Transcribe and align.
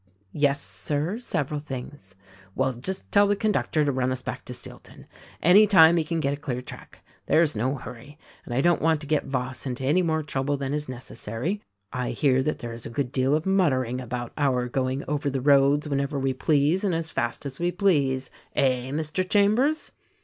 "Yes, 0.33 0.59
sir— 0.59 1.19
several 1.19 1.59
things." 1.59 2.15
"Well, 2.55 2.73
just 2.73 3.11
tell 3.11 3.27
the 3.27 3.35
conductor 3.35 3.85
to 3.85 3.91
run 3.91 4.11
us 4.11 4.23
back 4.23 4.43
to 4.45 4.53
Steel 4.55 4.79
ton— 4.79 5.05
any 5.53 5.67
time 5.67 5.95
he 5.97 6.03
can 6.03 6.19
get 6.19 6.33
a 6.33 6.37
clear 6.41 6.59
track. 6.59 7.05
There 7.27 7.43
is 7.43 7.55
no 7.55 7.75
hurry, 7.75 8.17
and 8.43 8.51
I 8.51 8.61
don't 8.61 8.81
want 8.81 8.99
to 9.01 9.05
get 9.05 9.25
Voss 9.27 9.67
into 9.67 9.83
any 9.83 10.01
more 10.01 10.23
trouble 10.23 10.57
than 10.57 10.73
is 10.73 10.89
necessary. 10.89 11.61
I 11.93 12.13
hear 12.13 12.41
that 12.41 12.57
there 12.57 12.73
is 12.73 12.87
a 12.87 12.89
good 12.89 13.11
deal 13.11 13.35
of 13.35 13.45
muttering 13.45 14.01
about 14.01 14.33
our 14.39 14.67
going 14.67 15.03
over 15.07 15.29
the 15.29 15.39
roads 15.39 15.87
whenever 15.87 16.17
we 16.17 16.33
please 16.33 16.83
and 16.83 16.95
as 16.95 17.11
fast 17.11 17.45
as 17.45 17.59
we 17.59 17.71
please, 17.71 18.31
eh! 18.55 18.89
Mr. 18.89 19.23
Chambers?" 19.29 19.91